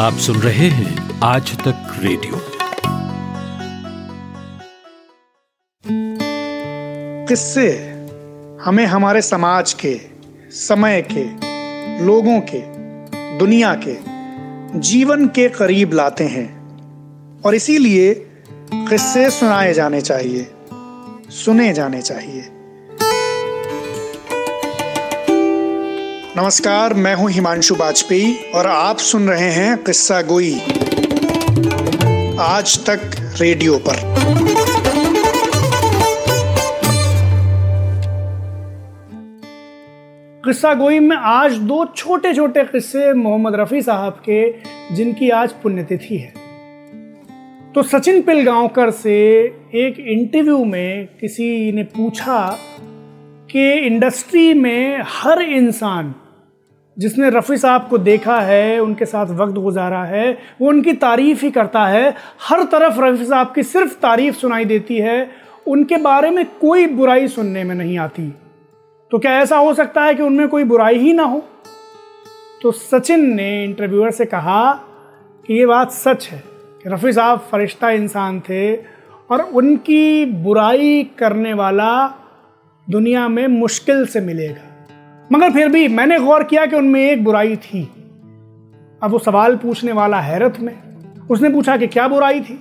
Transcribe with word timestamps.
आप 0.00 0.14
सुन 0.14 0.36
रहे 0.36 0.68
हैं 0.68 1.20
आज 1.20 1.58
तक 1.58 1.96
रेडियो। 1.98 2.42
किससे? 7.26 7.70
हमें 8.62 8.86
हमारे 8.86 9.22
समाज 9.22 9.72
के, 9.72 10.00
समय 10.50 11.06
के, 11.12 11.24
लोगों 12.04 12.40
के, 12.40 12.62
दुनिया 13.38 13.80
के, 13.86 13.98
जीवन 14.78 15.26
के 15.26 15.48
करीब 15.48 15.92
लाते 15.92 16.24
हैं। 16.24 16.58
और 17.40 17.54
इसीलिए 17.54 18.14
किस्से 18.74 19.30
सुनाए 19.30 19.72
जाने 19.72 20.00
चाहिए, 20.00 20.50
सुने 21.30 21.72
जाने 21.72 22.02
चाहिए। 22.02 22.59
नमस्कार, 26.36 26.94
मैं 26.94 27.14
हूँ 27.14 27.30
हिमांशु 27.30 27.74
वाजपेयी 27.74 28.34
और 28.54 28.66
आप 28.66 28.96
सुन 28.96 29.28
रहे 29.28 29.50
हैं 29.50 29.84
किस्सा 29.84 30.22
गोई। 30.22 30.52
आज 32.40 32.86
तक 32.90 33.00
रेडियो 33.40 33.78
पर। 33.78 33.96
किस्सा 40.44 40.74
गोई 40.74 40.98
में 40.98 41.16
आज 41.16 41.54
दो 41.54 41.84
छोटे 41.96 42.34
छोटे 42.34 42.64
किस्से 42.64 43.12
मोहम्मद 43.12 43.54
रफ़ी 43.54 43.82
साहब 43.82 44.22
के, 44.28 44.50
जिनकी 44.94 45.30
आज 45.30 45.52
पुण्यतिथि 45.52 46.16
है। 46.16 46.32
तो 47.74 47.82
सचिन 47.82 48.22
पिलगांवकर 48.22 48.90
से 48.90 49.16
एक 49.74 49.96
इंटरव्यू 49.98 50.64
में 50.64 51.06
किसी 51.20 51.72
ने 51.72 51.82
पूछा 51.82 52.58
कि 53.50 53.72
इंडस्ट्री 53.72 54.54
में 54.54 55.02
हर 55.06 55.42
इंसान 55.42 56.14
जिसने 56.98 57.30
रफ़ी 57.30 57.56
साहब 57.56 57.86
को 57.90 57.98
देखा 57.98 58.40
है, 58.40 58.78
उनके 58.78 59.04
साथ 59.04 59.26
वक्त 59.26 59.52
गुजारा 59.52 60.04
है, 60.04 60.38
वो 60.60 60.68
उनकी 60.68 60.92
तारीफ़ 60.92 61.44
ही 61.44 61.50
करता 61.50 61.86
है। 61.86 62.14
हर 62.48 62.62
तरफ़ 62.64 63.00
रफ़ी 63.00 63.24
साहब 63.24 63.52
की 63.54 63.62
सिर्फ़ 63.62 63.94
तारीफ़ 63.94 64.36
सुनाई 64.36 64.64
देती 64.64 64.96
है, 64.96 65.30
उनके 65.66 65.96
बारे 65.96 66.30
में 66.30 66.46
कोई 66.46 66.86
बुराई 66.86 67.28
सुनने 67.28 67.64
में 67.64 67.74
नहीं 67.74 67.98
आती। 67.98 68.34
तो 69.10 69.18
क्या 69.18 69.32
ऐसा 69.32 69.56
हो 69.56 69.74
सकता 69.74 70.02
है 70.02 70.14
कि 70.14 70.22
उनमें 70.22 70.48
कोई 70.48 70.64
बुराई 70.64 70.98
ही 70.98 71.12
ना 71.12 71.22
हो? 71.22 71.44
तो 72.62 72.72
सचिन 72.72 73.34
ने 73.34 73.64
इंटरव्यूअर 73.64 74.10
से 74.10 74.24
कहा 74.24 74.72
कि 75.46 75.58
ये 75.58 75.66
बात 75.66 75.90
सच 75.90 76.28
है 76.28 76.42
कि 76.82 76.88
रफ़ी 76.88 77.12
साहब 77.12 77.38
फरिश्ता 77.38 77.90
इंसान 77.90 78.40
थे 78.40 78.76
और 79.30 79.40
उनकी 79.40 80.24
बुराई 80.24 81.10
करने 81.18 81.52
वाला 81.52 82.16
दुनिया 82.90 83.28
में 83.28 83.46
मुश्किल 83.46 84.04
से 84.06 84.20
मिलेगा। 84.20 85.28
मगर 85.32 85.52
फिर 85.52 85.68
भी 85.68 85.86
मैंने 85.88 86.18
गौर 86.18 86.44
किया 86.44 86.66
कि 86.66 86.76
उनमें 86.76 87.00
एक 87.02 87.24
बुराई 87.24 87.56
थी। 87.56 87.82
अब 89.02 89.10
वो 89.10 89.18
सवाल 89.18 89.56
पूछने 89.56 89.92
वाला 89.92 90.20
हैरत 90.20 90.56
में। 90.60 90.74
उसने 91.30 91.48
पूछा 91.48 91.76
कि 91.76 91.86
क्या 91.86 92.06
बुराई 92.08 92.40
थी? 92.40 92.58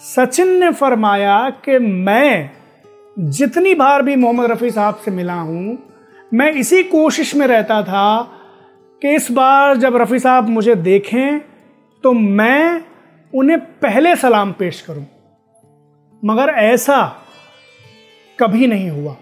सचिन 0.00 0.56
ने 0.58 0.70
फरमाया 0.72 1.38
कि 1.64 1.78
मैं 1.78 2.50
जितनी 3.18 3.74
बार 3.74 4.02
भी 4.02 4.16
मोहम्मद 4.16 4.50
रफ़ी 4.50 4.70
साहब 4.70 4.94
से 4.94 5.10
मिला 5.10 5.34
हूँ, 5.34 5.78
मैं 6.34 6.50
इसी 6.52 6.82
कोशिश 6.82 7.34
में 7.34 7.46
रहता 7.46 7.82
था 7.82 8.22
कि 9.02 9.14
इस 9.14 9.30
बार 9.30 9.76
जब 9.76 9.96
रफ़ी 9.96 10.18
साहब 10.18 10.48
मुझे 10.48 10.74
देखें 10.74 11.40
तो 12.04 12.12
मैं 12.12 12.82
उन्हें 13.32 13.58
पहले 13.58 14.14
सलाम 14.16 14.52
पेश 14.52 14.80
करूँ। 14.80 15.06
मगर 16.22 16.48
ऐसा 16.50 17.02
कभी 18.38 18.66
नहीं 18.66 18.90
हुआ। 18.90 19.16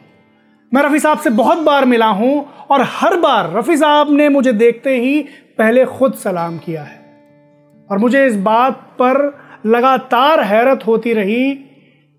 मैं 0.72 0.82
रफ़ी 0.82 0.98
साहब 1.00 1.18
से 1.18 1.30
बहुत 1.30 1.58
बार 1.58 1.84
मिला 1.84 2.06
हूँ 2.06 2.66
और 2.70 2.82
हर 2.86 3.16
बार 3.16 3.52
रफ़ी 3.52 3.76
साहब 3.76 4.10
ने 4.10 4.28
मुझे 4.28 4.52
देखते 4.52 4.90
ही 5.00 5.22
पहले 5.58 5.84
खुद 5.84 6.14
सलाम 6.14 6.58
किया 6.58 6.82
है। 6.82 6.98
और 7.90 7.98
मुझे 7.98 8.26
इस 8.26 8.36
बात 8.36 8.74
पर 8.74 9.18
लगातार 9.66 10.41
हैरत 10.41 10.86
होती 10.86 11.12
रही 11.12 11.54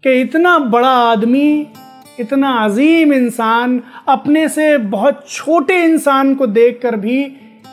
कि 0.03 0.21
इतना 0.21 0.57
बड़ा 0.59 0.89
आदमी, 0.89 1.67
इतना 2.19 2.51
अजीम 2.63 3.13
इंसान, 3.13 3.81
अपने 4.07 4.49
से 4.49 4.77
बहुत 4.77 5.23
छोटे 5.29 5.83
इंसान 5.83 6.35
को 6.35 6.47
देखकर 6.47 6.95
भी 6.95 7.23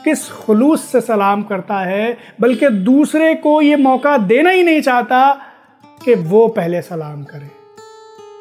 किस 0.03 0.27
खलूस 0.31 0.83
से 0.83 1.01
सलाम 1.01 1.43
करता 1.43 1.79
है, 1.79 2.17
बल्कि 2.41 2.69
दूसरे 2.69 3.35
को 3.35 3.61
ये 3.61 3.75
मौका 3.75 4.17
देना 4.17 4.49
ही 4.49 4.63
नहीं 4.63 4.81
चाहता 4.81 5.31
कि 6.05 6.15
वो 6.15 6.47
पहले 6.47 6.81
सलाम 6.81 7.23
करे। 7.23 7.49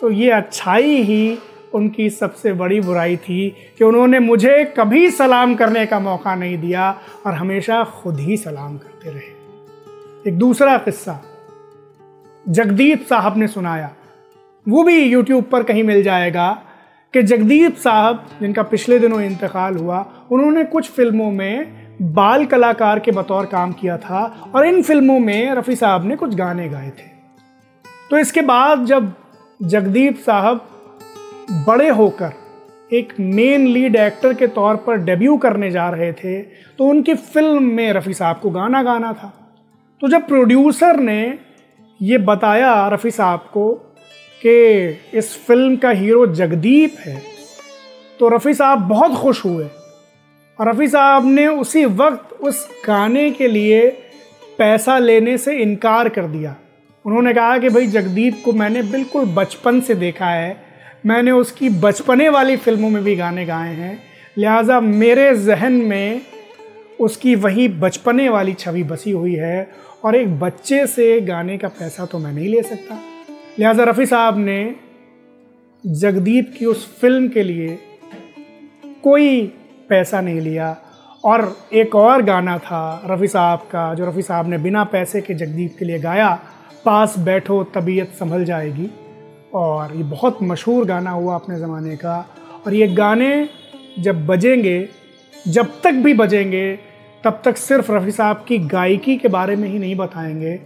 तो 0.00 0.10
ये 0.10 0.31
अच्छाई 0.31 1.03
ही 1.03 1.38
उनकी 1.75 2.11
सबसे 2.11 2.53
बड़ी 2.53 2.81
बुराई 2.81 3.17
थी 3.17 3.49
कि 3.79 3.84
उन्होंने 3.84 4.19
मुझे 4.19 4.75
कभी 4.77 5.11
सलाम 5.11 5.55
करने 5.55 5.87
का 5.87 6.01
मौका 6.01 6.34
नहीं 6.34 6.59
दिया 6.59 6.91
और 7.27 7.34
हमेशा 7.34 7.84
खुद 7.84 8.19
ही 8.19 8.37
सलाम 8.37 8.77
करते 8.79 9.11
रहे। 9.11 10.31
एक 10.31 10.39
दूसरा 10.39 10.79
किस्सा, 10.79 11.21
जगदीप 12.49 13.06
साहब 13.09 13.37
ने 13.37 13.47
सुनाया। 13.47 13.91
वो 14.69 14.83
भी 14.83 14.99
यूट्यूब 14.99 15.45
पर 15.45 15.62
कहीं 15.62 15.83
मिल 15.83 16.03
जाएगा 16.03 16.62
कि 17.15 17.23
जगदीप 17.23 17.77
साहब, 17.77 18.27
जिनका 18.41 18.62
पिछले 18.62 18.99
दिनों 18.99 19.21
इंतकाल 19.21 19.77
हुआ, 19.77 20.06
उन्होंने 20.31 20.65
कुछ 20.65 20.91
फ़िल्मों 20.91 21.31
में 21.31 21.79
बाल 22.03 22.45
कलाकार 22.47 22.99
के 22.99 23.11
बतौर 23.11 23.47
काम 23.47 23.73
किया 23.73 23.97
था 23.99 24.50
और 24.55 24.67
इन 24.67 24.83
फ़िल्मों 24.83 25.19
में 25.21 25.55
रफ़ी 25.55 25.77
साहब 25.77 26.05
ने 26.05 26.17
कुछ 26.17 26.35
गाने 26.35 26.69
गाए 26.69 26.91
थे। 26.91 27.09
तो 28.11 28.19
इसके 28.19 28.41
बाद 28.41 28.85
जब 28.85 29.12
जगदीप 29.62 30.17
साहब 30.17 30.78
बड़े 31.48 31.88
होकर 31.88 32.32
एक 32.92 33.12
मेन 33.20 33.66
लीड 33.66 33.97
एक्टर 33.97 34.34
के 34.34 34.47
तौर 34.47 34.76
पर 34.76 34.97
डेब्यू 34.97 35.36
करने 35.36 35.70
जा 35.70 35.88
रहे 35.91 36.12
थे 36.12 36.41
तो 36.78 36.84
उनकी 36.84 37.14
फ़िल्म 37.14 37.62
में 37.64 37.92
रफ़ी 37.92 38.14
साहब 38.14 38.41
को 38.41 38.50
गाना 38.50 38.82
गाना 38.82 39.12
था। 39.12 39.32
तो 40.03 40.08
जब 40.08 40.26
प्रोड्यूसर 40.28 40.97
ने 40.97 41.38
ये 42.00 42.19
बताया 42.19 42.88
रफ़ी 42.88 43.10
साहब 43.10 43.48
को 43.53 43.72
कि 44.42 44.88
इस 45.14 45.34
फ़िल्म 45.47 45.76
का 45.76 45.91
हीरो 45.91 46.26
जगदीप 46.34 46.97
है 46.98 47.16
तो 48.20 48.28
रफ़ी 48.28 48.54
साहब 48.54 48.88
बहुत 48.88 49.14
खुश 49.14 49.44
हुए। 49.44 49.69
और 50.58 50.69
रफ़ी 50.69 50.88
साहब 50.88 51.26
ने 51.26 51.47
उसी 51.47 51.84
वक्त 51.84 52.32
उस 52.42 52.66
गाने 52.87 53.31
के 53.31 53.48
लिए 53.48 53.88
पैसा 54.58 54.98
लेने 54.98 55.38
से 55.38 55.56
इनकार 55.56 56.08
कर 56.08 56.26
दिया। 56.28 56.56
उन्होंने 57.04 57.34
कहा 57.34 57.58
कि 57.58 57.69
भाई 57.69 57.87
जगदीप 57.87 58.42
को 58.44 58.53
मैंने 58.53 58.82
बिल्कुल 58.82 59.25
बचपन 59.34 59.81
से 59.81 59.94
देखा 59.94 60.26
है 60.26 60.68
मैंने 61.06 61.31
उसकी 61.31 61.69
बचपने 61.70 62.28
वाली 62.28 62.56
फ़िल्मों 62.56 62.91
में 62.91 63.03
भी 63.04 63.16
गाने 63.16 63.44
गाए 63.47 63.75
हैं। 63.75 63.98
लिहाजा 64.38 64.81
मेरे 64.81 65.34
जहन 65.34 65.72
में 65.72 66.20
उसकी 67.00 67.34
वही 67.34 67.69
बचपने 67.69 68.28
वाली 68.28 68.54
छवि 68.54 68.82
बसी 68.82 69.10
हुई 69.10 69.34
है 69.34 69.70
और 70.04 70.16
एक 70.16 70.38
बच्चे 70.41 70.87
से 70.87 71.20
गाने 71.20 71.58
का 71.58 71.69
पैसा 71.69 72.06
तो 72.06 72.19
मैं 72.19 72.32
नहीं 72.32 72.48
ले 72.48 72.62
सकता। 72.62 72.98
लिहाजा 73.58 73.84
रफ़ी 73.84 74.06
साहब 74.06 74.38
ने 74.38 74.75
जगदीप 75.87 76.54
की 76.58 76.64
उस 76.64 77.00
फ़िल्म 77.00 77.28
के 77.28 77.42
लिए 77.42 77.78
कोई 79.03 79.47
पैसा 79.88 80.20
नहीं 80.20 80.41
लिया। 80.41 80.76
और 81.25 81.56
एक 81.72 81.94
और 81.94 82.22
गाना 82.22 82.58
था 82.58 83.03
रफ़ी 83.06 83.28
साहब 83.28 83.58
का, 83.58 83.94
जो 83.94 84.06
रफ़ी 84.06 84.22
साहब 84.22 84.48
ने 84.48 84.58
बिना 84.58 84.84
पैसे 84.84 85.20
के 85.20 85.34
जगदीप 85.34 85.76
के 85.78 85.84
लिए 85.84 85.98
गाया, 85.98 86.28
पास 86.84 87.19
बैठो 87.19 87.64
तबीयत 87.64 88.08
संभल 88.08 88.44
जाएगी। 88.44 88.91
और 89.54 89.97
ये 89.97 90.03
बहुत 90.03 90.38
मशहूर 90.42 90.84
गाना 90.84 91.10
हुआ 91.10 91.34
अपने 91.34 91.59
ज़माने 91.59 91.97
का। 91.97 92.28
और 92.66 92.75
ये 92.75 92.88
गाने 92.88 93.48
जब 93.98 94.26
बजेंगे, 94.26 94.88
जब 95.48 95.81
तक 95.81 95.91
भी 95.91 96.14
बजेंगे, 96.14 96.78
तब 97.25 97.42
तक 97.44 97.56
सिर्फ़ 97.56 97.92
रफ़ी 97.92 98.10
साहब 98.10 98.44
की 98.48 98.58
गायकी 98.58 99.16
के 99.16 99.28
बारे 99.28 99.56
में 99.56 99.69
ही 99.69 99.78
नहीं 99.78 99.97
बताएँगे। 99.97 100.60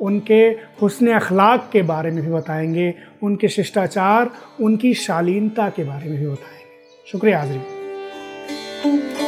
उनके 0.00 0.40
हुसन 0.82 1.08
अखलाक 1.08 1.70
के 1.72 1.82
बारे 1.82 2.10
में 2.10 2.24
भी 2.24 2.30
बताएँगे, 2.30 2.94
उनके 3.22 3.48
शिष्टाचार, 3.48 4.30
उनकी 4.60 4.94
शालीनता 4.94 5.68
के 5.68 5.84
बारे 5.84 6.10
में 6.10 6.20
भी 6.20 6.26
बताएँगे। 6.26 7.10
शुक्रिया 7.12 7.38
हाजरी। 7.38 9.27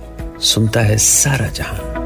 सुनता 0.41 0.81
है 0.81 0.97
सारा 0.97 1.47
जहाँ 1.47 2.00